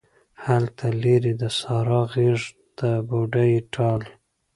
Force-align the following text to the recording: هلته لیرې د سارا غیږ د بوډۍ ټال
هلته 0.45 0.85
لیرې 1.01 1.33
د 1.41 1.43
سارا 1.59 2.01
غیږ 2.13 2.41
د 2.79 2.81
بوډۍ 3.07 3.53
ټال 3.73 4.01